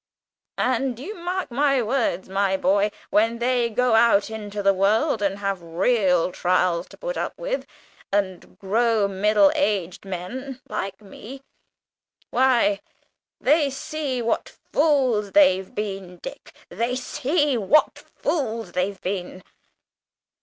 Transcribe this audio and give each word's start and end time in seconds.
And 0.57 0.97
you 0.97 1.13
mark 1.13 1.51
my 1.51 1.79
words, 1.83 2.27
my 2.27 2.57
boy, 2.57 2.89
when 3.11 3.37
they 3.37 3.69
go 3.69 3.93
out 3.93 4.31
into 4.31 4.63
the 4.63 4.73
world 4.73 5.21
and 5.21 5.37
have 5.37 5.61
real 5.61 6.31
trials 6.31 6.87
to 6.87 6.97
put 6.97 7.17
up 7.17 7.37
with, 7.37 7.67
and 8.11 8.57
grow 8.57 9.07
middle 9.07 9.51
aged 9.53 10.03
men, 10.03 10.59
like 10.67 11.01
me, 11.03 11.43
why, 12.31 12.79
they 13.39 13.69
see 13.69 14.23
what 14.23 14.49
fools 14.73 15.33
they've 15.33 15.75
been, 15.75 16.17
Dick; 16.17 16.51
they 16.69 16.95
see 16.95 17.55
what 17.55 17.95
fools 17.99 18.71
they've 18.71 18.99
been. 19.01 19.43